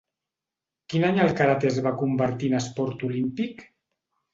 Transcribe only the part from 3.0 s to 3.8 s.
olímpic?